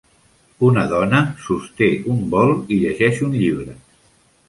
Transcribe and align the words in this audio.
Una 0.69 0.85
dona 0.93 1.19
sosté 1.49 1.91
un 2.15 2.25
bol 2.35 2.57
i 2.79 2.83
llegeix 2.85 3.25
un 3.29 3.41
llibre. 3.43 3.81